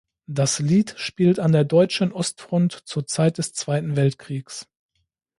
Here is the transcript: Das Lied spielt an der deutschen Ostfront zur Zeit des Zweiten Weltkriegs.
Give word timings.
Das 0.25 0.57
Lied 0.57 0.95
spielt 0.97 1.39
an 1.39 1.51
der 1.51 1.63
deutschen 1.63 2.11
Ostfront 2.11 2.73
zur 2.73 3.05
Zeit 3.05 3.37
des 3.37 3.53
Zweiten 3.53 3.95
Weltkriegs. 3.95 4.67